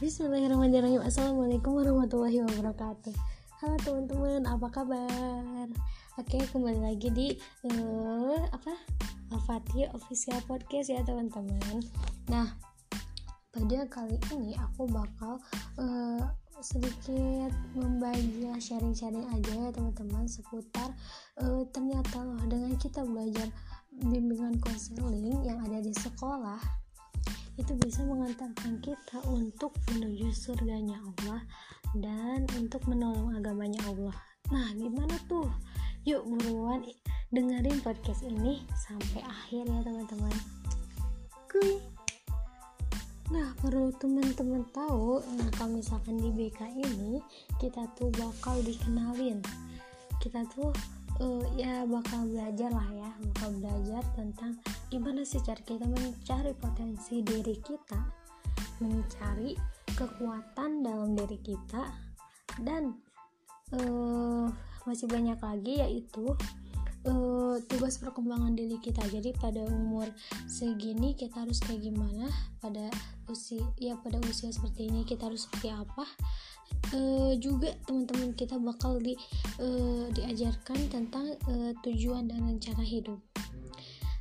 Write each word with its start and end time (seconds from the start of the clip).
Bismillahirrahmanirrahim 0.00 1.04
Assalamualaikum 1.04 1.76
warahmatullahi 1.76 2.40
wabarakatuh 2.40 3.12
Halo 3.60 3.76
teman-teman, 3.84 4.48
apa 4.48 4.72
kabar? 4.72 5.68
Oke, 6.16 6.40
kembali 6.40 6.80
lagi 6.80 7.12
di 7.12 7.28
uh, 7.68 8.40
apa? 8.48 8.72
Al-Fatih 9.28 9.92
Official 9.92 10.40
Podcast 10.48 10.88
ya 10.88 11.04
teman-teman 11.04 11.84
Nah, 12.32 12.48
pada 13.52 13.84
kali 13.92 14.16
ini 14.32 14.56
aku 14.56 14.88
bakal 14.88 15.36
uh, 15.76 16.32
sedikit 16.64 17.52
membagi 17.76 18.48
sharing-sharing 18.56 19.28
aja 19.28 19.52
ya 19.52 19.68
teman-teman 19.68 20.24
seputar 20.24 20.96
uh, 21.44 21.60
ternyata 21.76 22.24
loh 22.24 22.40
dengan 22.48 22.72
kita 22.80 23.04
belajar 23.04 23.52
bimbingan 23.92 24.56
konseling 24.64 25.44
yang 25.44 25.60
ada 25.60 25.76
di 25.84 25.92
sekolah 25.92 26.88
itu 27.60 27.76
bisa 27.76 28.00
mengantarkan 28.08 28.80
kita 28.80 29.20
untuk 29.28 29.76
menuju 29.92 30.32
surganya 30.32 30.96
Allah 30.96 31.44
dan 31.92 32.48
untuk 32.56 32.80
menolong 32.88 33.36
agamanya 33.36 33.84
Allah. 33.84 34.16
Nah 34.48 34.72
gimana 34.72 35.20
tuh? 35.28 35.52
Yuk 36.08 36.24
buruan 36.24 36.80
dengerin 37.28 37.84
podcast 37.84 38.24
ini 38.24 38.64
sampai 38.72 39.20
akhir 39.20 39.68
ya 39.68 39.78
teman-teman. 39.84 40.34
Kuy 41.52 41.76
Nah, 43.30 43.54
perlu 43.62 43.94
teman-teman 43.94 44.66
tahu, 44.74 45.22
nah 45.38 45.46
kalau 45.54 45.78
misalkan 45.78 46.18
di 46.18 46.34
BK 46.34 46.66
ini 46.74 47.22
kita 47.62 47.86
tuh 47.94 48.10
bakal 48.18 48.58
dikenalin. 48.66 49.38
Kita 50.18 50.42
tuh 50.50 50.74
uh, 51.22 51.44
ya 51.54 51.86
bakal 51.86 52.26
belajar 52.26 52.74
lah 52.74 52.88
ya 52.90 53.10
bakal 53.30 53.54
belajar 53.60 54.02
tentang 54.16 54.56
gimana 54.90 55.22
sih 55.22 55.38
cara 55.40 55.62
kita 55.62 55.86
mencari 55.86 56.50
potensi 56.58 57.22
diri 57.22 57.56
kita 57.62 58.20
mencari 58.82 59.54
kekuatan 59.94 60.82
dalam 60.82 61.14
diri 61.14 61.38
kita 61.38 61.84
dan 62.64 62.96
uh, 63.76 64.48
masih 64.88 65.06
banyak 65.06 65.38
lagi 65.38 65.74
yaitu 65.78 66.34
uh, 67.06 67.56
tugas 67.68 68.00
perkembangan 68.00 68.56
diri 68.56 68.80
kita. 68.80 69.04
Jadi 69.06 69.36
pada 69.36 69.62
umur 69.68 70.08
segini 70.48 71.14
kita 71.14 71.44
harus 71.44 71.60
kayak 71.62 71.86
gimana? 71.86 72.26
Pada 72.58 72.88
usia 73.28 73.62
ya 73.78 73.94
pada 74.00 74.18
usia 74.26 74.50
seperti 74.50 74.90
ini 74.90 75.06
kita 75.06 75.28
harus 75.28 75.46
seperti 75.46 75.70
apa? 75.70 76.04
Uh, 76.96 77.36
juga 77.36 77.74
teman-teman 77.84 78.32
kita 78.32 78.56
bakal 78.56 78.96
di 78.98 79.12
uh, 79.60 80.06
diajarkan 80.14 80.78
tentang 80.88 81.36
uh, 81.50 81.76
tujuan 81.84 82.30
dan 82.30 82.46
rencana 82.46 82.82
hidup. 82.82 83.20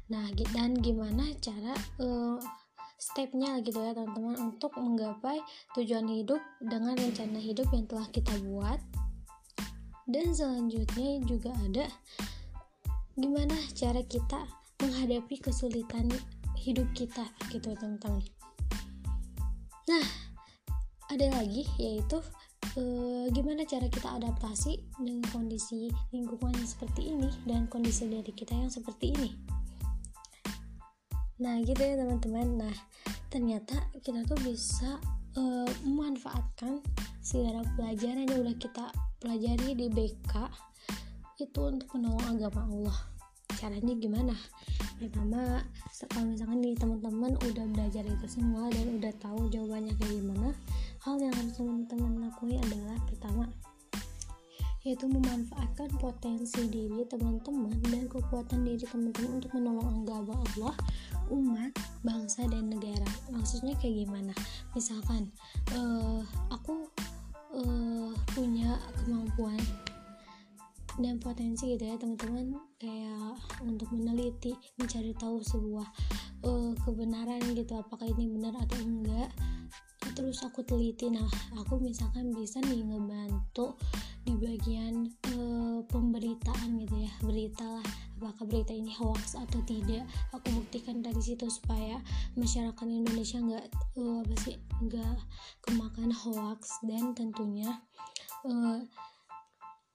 Nah, 0.09 0.25
dan 0.57 0.73
gimana 0.81 1.29
cara 1.37 1.77
uh, 2.01 2.41
stepnya 2.97 3.61
gitu 3.61 3.77
ya 3.77 3.93
teman-teman 3.93 4.51
untuk 4.51 4.73
menggapai 4.73 5.37
tujuan 5.77 6.09
hidup 6.09 6.41
dengan 6.57 6.97
rencana 6.97 7.37
hidup 7.37 7.69
yang 7.69 7.85
telah 7.85 8.09
kita 8.09 8.33
buat. 8.41 8.81
Dan 10.09 10.33
selanjutnya 10.33 11.21
juga 11.29 11.53
ada 11.61 11.85
gimana 13.13 13.53
cara 13.77 14.01
kita 14.01 14.49
menghadapi 14.81 15.37
kesulitan 15.37 16.09
hidup 16.57 16.89
kita 16.97 17.29
gitu 17.53 17.77
teman-teman. 17.77 18.25
Nah, 19.85 20.05
ada 21.13 21.27
lagi 21.37 21.69
yaitu 21.77 22.17
e, 22.73 22.81
gimana 23.29 23.61
cara 23.69 23.85
kita 23.85 24.17
adaptasi 24.17 24.81
dengan 24.97 25.21
kondisi 25.29 25.93
lingkungan 26.09 26.57
yang 26.57 26.69
seperti 26.69 27.13
ini 27.13 27.29
dan 27.45 27.69
kondisi 27.69 28.09
diri 28.09 28.33
kita 28.33 28.57
yang 28.57 28.73
seperti 28.73 29.13
ini 29.13 29.58
nah 31.39 31.55
gitu 31.63 31.79
ya 31.79 31.95
teman-teman. 31.95 32.67
Nah 32.67 32.75
ternyata 33.31 33.79
kita 34.03 34.27
tuh 34.27 34.39
bisa 34.43 34.99
e, 35.33 35.65
memanfaatkan 35.87 36.83
segala 37.23 37.63
pelajaran 37.79 38.27
yang 38.27 38.43
udah 38.43 38.57
kita 38.59 38.85
pelajari 39.23 39.75
di 39.75 39.87
BK 39.87 40.33
itu 41.39 41.59
untuk 41.63 41.87
menolong 41.95 42.35
agama 42.35 42.61
Allah. 42.67 42.97
Caranya 43.55 43.93
gimana? 43.95 44.35
Pertama 44.99 45.63
kalau 46.11 46.27
misalkan 46.31 46.59
nih 46.59 46.75
teman-teman 46.75 47.35
udah 47.39 47.65
belajar 47.71 48.03
itu 48.03 48.27
semua 48.27 48.67
dan 48.71 48.99
udah 48.99 49.13
tahu 49.19 49.47
jawabannya 49.47 49.95
kayak 49.95 50.15
gimana 50.19 50.51
hal 51.03 51.15
yang 51.19 51.31
harus 51.31 51.55
teman-teman 51.55 52.27
lakukan 52.27 52.59
adalah 52.67 52.97
pertama 53.07 53.43
yaitu 54.89 55.05
memanfaatkan 55.05 55.85
potensi 56.01 56.65
diri 56.65 57.05
teman-teman 57.05 57.77
dan 57.93 58.09
kekuatan 58.09 58.65
diri 58.65 58.81
teman-teman 58.89 59.37
untuk 59.37 59.53
menolong 59.53 59.85
agama 60.01 60.33
Allah, 60.33 60.73
umat, 61.29 61.69
bangsa 62.01 62.49
dan 62.49 62.73
negara. 62.73 63.05
Maksudnya 63.29 63.77
kayak 63.77 64.09
gimana? 64.09 64.33
Misalkan 64.73 65.29
uh, 65.77 66.25
aku 66.49 66.89
uh, 67.53 68.17
punya 68.33 68.81
kemampuan 69.05 69.61
dan 70.97 71.21
potensi 71.21 71.77
gitu 71.77 71.85
ya 71.85 71.95
teman-teman 72.01 72.57
kayak 72.81 73.37
untuk 73.61 73.93
meneliti 73.93 74.57
mencari 74.81 75.13
tahu 75.15 75.37
sebuah 75.45 75.85
uh, 76.49 76.73
kebenaran 76.81 77.39
gitu 77.53 77.77
apakah 77.77 78.09
ini 78.09 78.25
benar 78.25 78.57
atau 78.57 78.81
enggak 78.81 79.29
terus 80.19 80.43
aku 80.43 80.67
teliti 80.67 81.07
nah 81.07 81.23
aku 81.55 81.79
misalkan 81.79 82.35
bisa 82.35 82.59
nih 82.67 82.83
ngebantu 82.83 83.79
di 84.27 84.35
bagian 84.35 85.07
e, 85.31 85.35
pemberitaan 85.87 86.75
gitu 86.75 86.95
ya 86.99 87.13
berita 87.23 87.63
lah 87.63 87.87
apakah 88.19 88.43
berita 88.51 88.75
ini 88.75 88.91
hoax 88.91 89.39
atau 89.39 89.63
tidak 89.63 90.03
aku 90.35 90.51
buktikan 90.59 90.99
dari 90.99 91.23
situ 91.23 91.47
supaya 91.47 92.03
masyarakat 92.35 92.83
Indonesia 92.83 93.39
nggak 93.39 93.65
e, 93.95 94.01
apa 94.03 94.35
sih 94.43 94.59
nggak 94.83 95.17
kemakan 95.63 96.11
hoax. 96.11 96.83
Dan 96.83 97.15
tentunya 97.15 97.79
e, 98.43 98.51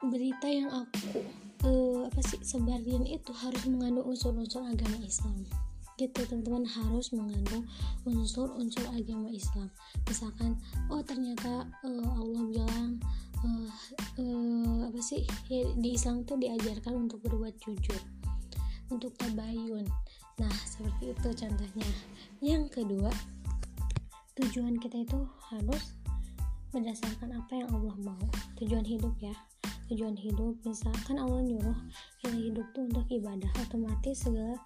berita 0.09 0.49
yang 0.49 0.73
aku 0.73 1.21
e, 1.69 1.71
apa 2.09 2.21
sih 2.25 2.41
sebarin 2.41 3.05
itu 3.05 3.33
harus 3.37 3.61
mengandung 3.69 4.09
unsur-unsur 4.09 4.65
agama 4.65 4.97
Islam 5.05 5.45
gitu 5.95 6.27
teman-teman 6.27 6.67
harus 6.67 7.15
mengandung 7.15 7.65
unsur-unsur 8.03 8.83
agama 8.91 9.31
Islam. 9.31 9.71
Misalkan 10.11 10.59
oh 10.91 11.03
ternyata 11.07 11.71
uh, 11.87 12.11
Allah 12.19 12.43
bilang 12.51 12.99
uh, 13.47 13.71
uh, 14.19 14.79
apa 14.91 15.01
sih 15.01 15.23
ya, 15.47 15.63
di 15.79 15.95
Islam 15.95 16.27
tuh 16.27 16.39
diajarkan 16.43 17.07
untuk 17.07 17.23
berbuat 17.23 17.55
jujur 17.63 18.03
untuk 18.91 19.15
tabayun. 19.17 19.87
Nah 20.43 20.55
seperti 20.67 21.15
itu 21.15 21.29
contohnya. 21.31 21.89
Yang 22.43 22.65
kedua 22.83 23.11
tujuan 24.35 24.75
kita 24.83 25.07
itu 25.07 25.21
harus 25.55 25.95
berdasarkan 26.75 27.39
apa 27.39 27.53
yang 27.55 27.71
Allah 27.71 27.95
mau. 28.03 28.27
Tujuan 28.59 28.83
hidup 28.83 29.15
ya. 29.23 29.35
Tujuan 29.93 30.17
hidup 30.19 30.59
misalkan 30.65 31.21
Allah 31.21 31.45
nyuruh 31.45 31.77
kita 32.19 32.35
hidup 32.35 32.67
tuh 32.73 32.89
untuk 32.89 33.05
ibadah 33.13 33.53
otomatis 33.63 34.27
segala 34.27 34.57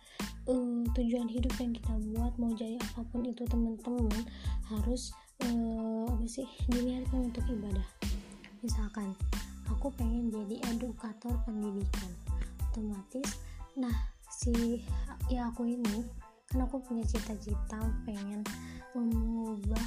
uh, 0.48 0.82
tujuan 0.97 1.28
hidup 1.28 1.53
yang 1.60 1.72
kita 1.76 1.92
buat 2.12 2.32
mau 2.41 2.53
jadi 2.56 2.81
apa 2.81 3.04
pun 3.12 3.22
itu 3.28 3.44
teman-teman 3.47 4.25
harus 4.66 5.12
uh, 5.44 6.09
apa 6.09 6.25
sih 6.26 6.48
dilihatkan 6.72 7.28
untuk 7.28 7.44
ibadah. 7.47 7.88
Misalkan 8.64 9.14
aku 9.69 9.92
pengen 9.94 10.32
jadi 10.32 10.58
edukator 10.72 11.37
pendidikan. 11.44 12.10
Otomatis 12.72 13.38
nah 13.78 13.94
si 14.26 14.82
ya 15.31 15.47
aku 15.48 15.66
ini 15.66 16.03
kan 16.50 16.64
aku 16.66 16.82
punya 16.82 17.04
cita-cita 17.06 17.78
pengen 18.03 18.42
mengubah 18.97 19.87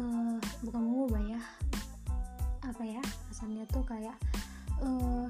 uh, 0.00 0.38
bukan 0.66 0.82
mengubah 0.82 1.22
ya 1.22 1.40
apa 2.64 2.82
ya 2.82 3.02
asalnya 3.30 3.62
tuh 3.70 3.84
kayak 3.84 4.16
uh, 4.82 5.28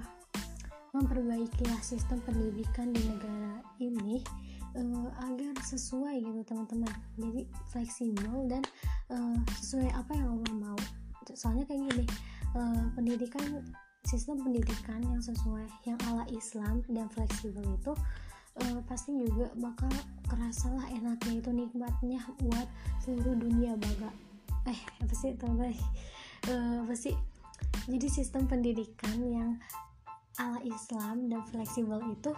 memperbaiki 0.94 1.66
sistem 1.82 2.22
pendidikan 2.22 2.94
di 2.94 3.03
negara 3.03 3.59
ini 3.82 4.23
uh, 4.79 5.11
agar 5.26 5.55
sesuai 5.58 6.23
gitu 6.23 6.41
teman-teman. 6.46 6.94
Jadi 7.19 7.43
fleksibel 7.75 8.46
dan 8.46 8.62
uh, 9.11 9.38
sesuai 9.58 9.91
apa 9.91 10.14
yang 10.14 10.38
Allah 10.38 10.52
mau. 10.55 10.79
Soalnya 11.35 11.67
kayak 11.67 11.91
gini 11.91 12.06
uh, 12.55 12.87
pendidikan 12.94 13.67
sistem 14.06 14.38
pendidikan 14.44 15.00
yang 15.02 15.19
sesuai 15.19 15.67
yang 15.88 15.99
ala 16.06 16.29
Islam 16.31 16.85
dan 16.93 17.11
fleksibel 17.11 17.64
itu 17.64 17.93
uh, 18.62 18.79
pasti 18.87 19.17
juga 19.19 19.50
bakal 19.58 19.91
kerasa 20.31 20.70
lah 20.70 20.87
enaknya 20.94 21.43
itu 21.43 21.50
nikmatnya 21.50 22.20
buat 22.38 22.69
seluruh 23.02 23.35
dunia 23.35 23.75
baga. 23.75 24.14
Eh 24.70 24.81
apa 25.02 25.14
sih 25.17 25.35
teman-teman 25.35 25.75
uh, 26.55 26.87
apa 26.87 26.94
sih? 26.94 27.19
Jadi 27.91 28.06
sistem 28.08 28.46
pendidikan 28.46 29.19
yang 29.25 29.50
ala 30.38 30.58
Islam 30.66 31.31
dan 31.31 31.42
fleksibel 31.46 32.02
itu 32.10 32.34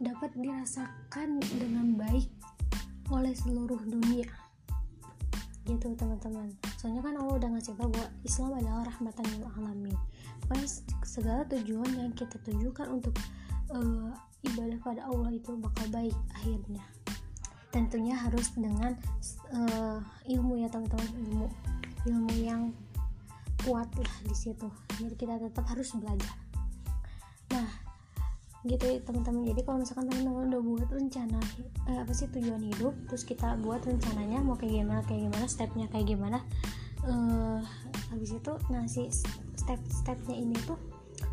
dapat 0.00 0.30
dirasakan 0.38 1.42
dengan 1.58 1.98
baik 1.98 2.30
oleh 3.10 3.34
seluruh 3.34 3.80
dunia. 3.84 4.26
Gitu 5.66 5.92
teman-teman. 5.98 6.54
Soalnya 6.78 7.02
kan 7.04 7.14
Allah 7.18 7.34
udah 7.36 7.50
ngasih 7.52 7.74
tahu 7.76 7.90
bahwa 7.92 8.08
Islam 8.22 8.50
adalah 8.56 8.82
rahmatan 8.86 9.24
lil 9.34 9.44
alamin. 9.58 9.98
Pokoknya 10.46 10.68
segala 11.04 11.40
tujuan 11.50 11.90
yang 11.98 12.12
kita 12.16 12.38
tujukan 12.46 12.86
untuk 12.88 13.14
uh, 13.74 14.14
ibadah 14.46 14.78
pada 14.80 15.02
Allah 15.04 15.30
itu 15.34 15.52
bakal 15.58 15.86
baik 15.92 16.16
akhirnya. 16.38 16.86
Tentunya 17.70 18.18
harus 18.18 18.50
dengan 18.56 18.98
uh, 19.54 20.00
ilmu 20.26 20.58
ya 20.58 20.68
teman-teman. 20.70 21.06
Ilmu 21.18 21.46
ilmu 22.08 22.32
yang 22.40 22.72
kuat 23.66 23.90
lah 23.92 24.14
di 24.24 24.32
situ. 24.32 24.70
Jadi 24.96 25.14
kita 25.18 25.36
tetap 25.36 25.68
harus 25.68 25.92
belajar 25.92 26.49
nah 27.50 27.68
gitu 28.60 28.84
ya 28.84 29.00
teman-teman. 29.00 29.48
Jadi 29.48 29.60
kalau 29.64 29.78
misalkan 29.80 30.04
teman-teman 30.12 30.52
udah 30.52 30.60
buat 30.60 30.88
rencana 30.92 31.40
eh, 31.88 31.98
apa 32.00 32.12
sih 32.12 32.28
tujuan 32.28 32.60
hidup 32.60 32.92
terus 33.08 33.24
kita 33.24 33.56
buat 33.64 33.80
rencananya 33.84 34.44
mau 34.44 34.56
kayak 34.56 34.84
gimana 34.84 35.00
kayak 35.08 35.32
gimana 35.32 35.46
stepnya 35.48 35.86
kayak 35.88 36.12
gimana 36.12 36.38
eh, 37.08 37.58
habis 38.12 38.36
itu 38.36 38.52
nah 38.68 38.84
si 38.84 39.08
step-stepnya 39.56 40.36
ini 40.36 40.56
tuh 40.68 40.76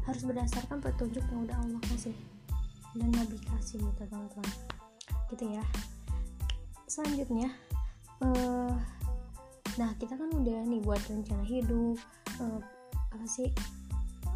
harus 0.07 0.23
berdasarkan 0.23 0.79
petunjuk 0.79 1.23
yang 1.31 1.43
udah 1.43 1.57
Allah 1.59 1.81
kasih 1.91 2.15
dan 2.95 3.11
Nabi 3.11 3.37
kasih 3.43 3.83
gitu 3.83 4.03
teman-teman. 4.07 4.51
Gitu 5.27 5.45
ya. 5.51 5.63
Selanjutnya 6.87 7.51
uh, 8.23 8.73
nah 9.77 9.93
kita 10.01 10.17
kan 10.17 10.29
udah 10.33 10.65
nih 10.65 10.81
buat 10.81 11.01
rencana 11.05 11.45
hidup 11.45 11.97
uh, 12.41 12.61
apa 13.13 13.25
sih 13.29 13.49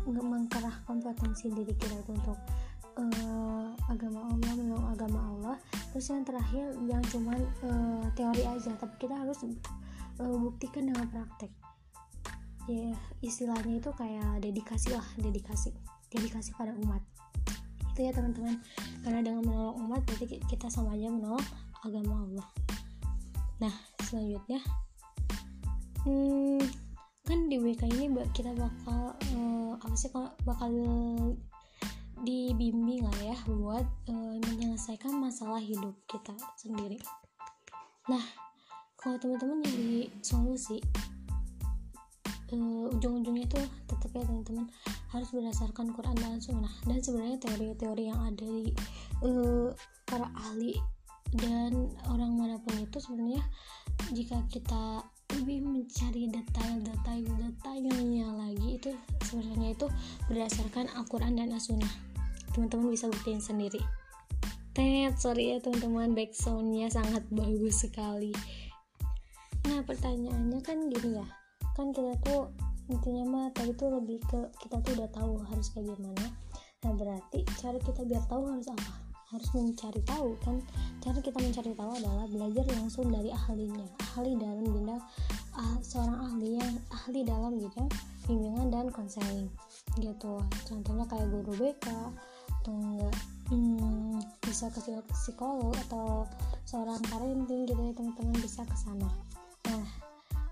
nggak 0.08 0.26
mengkerahkan 0.26 0.98
potensi 1.02 1.52
diri 1.54 1.74
kita 1.78 2.02
untuk 2.10 2.38
uh, 2.98 3.70
agama 3.88 4.28
Allah 4.32 4.52
menolong 4.58 4.90
agama 4.92 5.20
Allah. 5.20 5.56
Terus 5.94 6.06
yang 6.12 6.24
terakhir 6.26 6.66
yang 6.88 7.04
cuman 7.10 7.40
uh, 7.66 8.04
teori 8.16 8.44
aja 8.46 8.72
tapi 8.80 8.96
kita 9.00 9.16
harus 9.16 9.40
uh, 9.46 10.38
buktikan 10.38 10.90
dengan 10.90 11.08
praktek. 11.10 11.52
Ya 12.70 12.94
istilahnya 13.26 13.82
itu 13.82 13.90
kayak 13.98 14.46
dedikasi 14.46 14.94
lah 14.94 15.06
dedikasi 15.18 15.74
dedikasi 16.12 16.54
pada 16.56 16.76
umat. 16.78 17.02
Itu 17.94 18.00
ya 18.06 18.12
teman-teman. 18.14 18.62
Karena 19.02 19.20
dengan 19.26 19.44
menolong 19.44 19.78
umat 19.90 20.02
berarti 20.06 20.40
kita 20.46 20.70
sama 20.70 20.94
aja 20.94 21.10
menolong 21.10 21.44
agama 21.82 22.26
Allah. 22.28 22.48
Nah 23.62 23.74
selanjutnya 24.06 24.60
hmm, 26.06 26.91
kan 27.22 27.48
di 27.48 27.58
WK 27.62 27.86
ini 27.86 28.08
kita 28.34 28.52
bakal 28.58 29.14
uh, 29.14 29.72
apa 29.78 29.96
sih 29.96 30.10
bakal 30.44 30.72
dibimbing 32.22 33.02
lah 33.06 33.34
ya 33.34 33.38
buat 33.50 33.86
uh, 34.10 34.36
menyelesaikan 34.52 35.18
masalah 35.18 35.62
hidup 35.62 35.94
kita 36.06 36.34
sendiri. 36.58 37.02
Nah 38.10 38.22
kalau 39.02 39.18
teman-teman 39.18 39.66
nyari 39.66 40.14
solusi 40.22 40.78
uh, 42.54 42.94
ujung-ujungnya 42.94 43.50
itu 43.50 43.62
tetap 43.90 44.10
ya 44.14 44.24
teman-teman 44.26 44.70
harus 45.10 45.30
berdasarkan 45.34 45.94
Quran 45.98 46.18
dan 46.22 46.38
Sunnah. 46.38 46.74
Dan 46.86 47.02
sebenarnya 47.02 47.38
teori-teori 47.42 48.04
yang 48.10 48.22
ada 48.22 48.46
di 48.46 48.74
uh, 49.26 49.74
para 50.06 50.30
ahli 50.50 50.78
dan 51.32 51.90
orang 52.12 52.36
mana 52.36 52.56
pun 52.60 52.76
itu 52.76 53.00
sebenarnya 53.00 53.44
jika 54.12 54.44
kita 54.52 55.00
lebih 55.40 55.64
mencari 55.64 56.28
detail-detail-detailnya 56.28 58.28
lagi. 58.36 58.68
Itu 58.76 58.92
sebenarnya 59.28 59.78
itu 59.78 59.88
berdasarkan 60.28 60.92
Al-Quran 60.98 61.40
dan 61.40 61.56
As-Sunnah. 61.56 61.92
Teman-teman 62.52 62.92
bisa 62.92 63.08
buktiin 63.08 63.40
sendiri. 63.40 63.80
Tet, 64.72 65.20
sorry 65.20 65.56
ya 65.56 65.58
teman-teman. 65.60 66.16
Backsoundnya 66.16 66.88
sangat 66.92 67.24
bagus 67.32 67.84
sekali. 67.84 68.32
Nah 69.68 69.84
pertanyaannya 69.84 70.60
kan 70.64 70.88
gini 70.88 71.20
ya. 71.20 71.28
Kan 71.76 71.92
kita 71.92 72.16
tuh 72.24 72.52
intinya 72.92 73.24
mah 73.28 73.48
tadi 73.56 73.72
tuh 73.76 73.92
lebih 73.92 74.20
ke 74.28 74.40
kita 74.60 74.84
tuh 74.84 74.92
udah 75.00 75.10
tahu 75.12 75.34
harus 75.48 75.68
kayak 75.72 75.96
gimana. 75.96 76.28
Nah 76.82 76.92
berarti 76.98 77.46
cara 77.60 77.78
kita 77.80 78.04
biar 78.08 78.24
tahu 78.28 78.44
harus 78.48 78.68
apa? 78.68 79.11
Harus 79.32 79.50
mencari 79.56 80.02
tahu 80.04 80.36
kan? 80.44 80.60
Cara 81.00 81.18
kita 81.24 81.40
mencari 81.40 81.72
tahu 81.72 81.92
adalah 81.96 82.28
belajar 82.28 82.68
langsung 82.76 83.08
dari 83.08 83.32
ahlinya. 83.32 83.88
Ahli 84.12 84.36
dalam 84.36 84.68
bidang 84.68 85.02
ah, 85.56 85.78
Seorang 85.80 86.20
ahli 86.20 86.60
yang 86.60 86.74
ahli 86.92 87.24
dalam 87.24 87.56
bidang 87.56 87.88
bimbingan 88.28 88.68
dan 88.68 88.88
konseling 88.92 89.48
gitu. 90.04 90.44
Contohnya 90.68 91.08
kayak 91.08 91.32
guru 91.32 91.56
BK 91.56 91.88
atau 92.62 92.76
enggak 92.76 93.16
hmm, 93.50 94.20
bisa 94.46 94.70
ke 94.70 94.80
psikolog 95.16 95.74
atau 95.90 96.30
seorang 96.68 97.02
parenting 97.10 97.66
gitu 97.66 97.82
ya 97.82 97.94
teman-teman 97.96 98.38
bisa 98.38 98.62
ke 98.68 98.76
sana. 98.78 99.10
Nah 99.72 99.86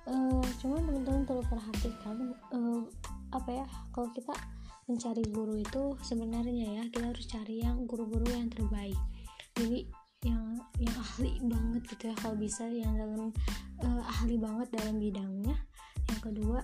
uh, 0.09 0.43
cuman 0.63 0.81
teman-teman 0.87 1.23
perlu 1.27 1.43
perhatikan 1.47 2.33
uh, 2.55 2.81
apa 3.29 3.49
ya 3.53 3.65
kalau 3.93 4.09
kita 4.15 4.33
mencari 4.89 5.21
guru 5.29 5.53
itu 5.61 5.93
sebenarnya 6.01 6.81
ya. 6.81 6.83
Kita 6.89 7.13
harus 7.13 7.29
cari 7.29 7.61
yang 7.61 7.85
guru-guru 7.85 8.25
yang 8.33 8.49
terbaik. 8.49 8.97
Jadi 9.53 9.85
yang 10.25 10.57
yang 10.81 10.95
ahli 10.99 11.39
banget 11.39 11.81
gitu 11.95 12.03
ya 12.11 12.15
kalau 12.19 12.35
bisa 12.35 12.67
yang 12.67 12.91
dalam 12.97 13.31
uh, 13.85 14.03
ahli 14.19 14.35
banget 14.41 14.67
dalam 14.73 14.97
bidangnya. 14.97 15.55
Yang 16.09 16.19
kedua 16.33 16.59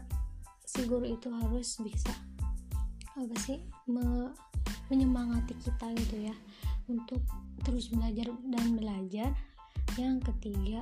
si 0.66 0.90
guru 0.90 1.06
itu 1.06 1.30
harus 1.30 1.78
bisa 1.86 2.12
apa 3.16 3.36
sih 3.46 3.62
me 3.88 4.34
menyemangati 4.90 5.54
kita 5.62 5.94
gitu 5.94 6.26
ya. 6.26 6.36
Untuk 6.90 7.22
terus 7.62 7.94
belajar 7.94 8.34
dan 8.50 8.66
belajar. 8.74 9.30
Yang 9.96 10.34
ketiga 10.34 10.82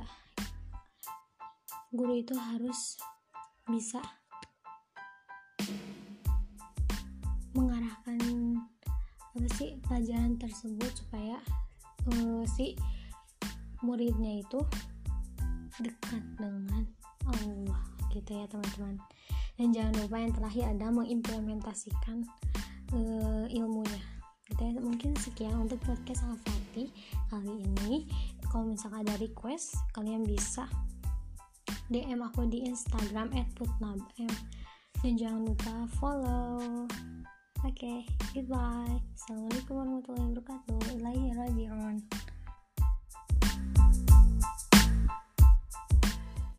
guru 1.94 2.18
itu 2.18 2.34
harus 2.34 2.98
bisa 3.70 4.02
mengarahkan 7.54 8.18
apa 9.34 9.48
sih 9.58 9.78
pelajaran 9.86 10.38
tersebut 10.38 10.92
supaya 10.94 11.38
uh, 12.06 12.42
si 12.46 12.78
muridnya 13.82 14.42
itu 14.42 14.62
dekat 15.82 16.22
dengan 16.38 16.86
Allah 17.26 17.82
gitu 18.14 18.30
ya 18.30 18.46
teman-teman. 18.46 18.96
Dan 19.54 19.70
jangan 19.70 19.94
lupa 20.02 20.16
yang 20.18 20.34
terakhir 20.34 20.64
ada 20.70 20.86
mengimplementasikan 20.90 22.26
uh, 22.94 23.46
ilmunya. 23.50 24.02
Gitu 24.44 24.60
ya 24.60 24.72
mungkin 24.78 25.16
sekian 25.18 25.56
untuk 25.56 25.80
podcast 25.82 26.22
Al-Fatih 26.26 26.90
kali 27.32 27.54
ini. 27.64 28.06
Kalau 28.50 28.70
misalkan 28.70 29.02
ada 29.02 29.18
request 29.18 29.74
kalian 29.96 30.22
bisa 30.22 30.70
DM 31.90 32.22
aku 32.22 32.46
di 32.46 32.64
Instagram 32.64 33.34
@putnabm 33.58 34.30
dan 35.04 35.12
jangan 35.20 35.42
lupa 35.44 35.74
follow 36.00 36.88
oke 37.64 37.72
okay, 37.80 38.04
goodbye. 38.36 39.00
Assalamualaikum 39.16 39.72
warahmatullahi 39.72 40.36
wabarakatuh. 40.36 41.00
Ilahi 41.00 41.32
rajiun 41.32 41.96